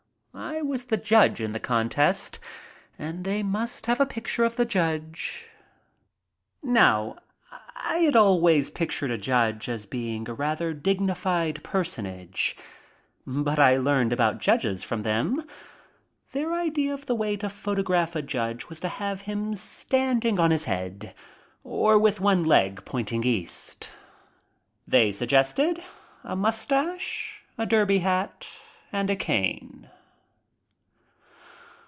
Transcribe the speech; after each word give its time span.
I 0.33 0.61
was 0.61 0.85
the 0.85 0.97
judge 0.97 1.41
in 1.41 1.51
the 1.51 1.59
contest 1.59 2.39
and 2.97 3.25
they 3.25 3.43
must 3.43 3.85
have 3.87 4.07
pictures 4.07 4.45
of 4.45 4.55
the 4.55 4.63
judge. 4.65 5.47
Now 6.63 7.17
I 7.75 7.97
had 8.05 8.15
always 8.15 8.69
pictured 8.69 9.11
a 9.11 9.17
judge 9.17 9.67
as 9.67 9.85
being 9.85 10.29
a 10.29 10.33
rather 10.33 10.73
dig 10.73 10.99
nified 10.99 11.61
personage, 11.63 12.55
but 13.27 13.59
I 13.59 13.75
learned 13.75 14.13
about 14.13 14.39
judges 14.39 14.85
from 14.85 15.03
them. 15.03 15.45
Their 16.31 16.53
idea 16.53 16.93
of 16.93 17.07
the 17.07 17.15
way 17.15 17.35
to 17.35 17.49
photograph 17.49 18.15
a 18.15 18.21
judge 18.21 18.69
was 18.69 18.79
to 18.81 18.89
have 18.89 19.21
him 19.21 19.55
standing 19.57 20.39
on 20.39 20.49
his 20.51 20.63
head 20.63 21.13
or 21.63 21.99
with 21.99 22.21
one 22.21 22.45
leg 22.45 22.85
pointing 22.85 23.25
east. 23.25 23.91
They 24.87 25.11
suggested 25.11 25.83
a 26.23 26.37
mustache, 26.37 27.43
a 27.57 27.65
derby 27.65 27.99
hat, 27.99 28.47
and 28.93 29.09
a 29.09 29.15
cane. 29.17 29.89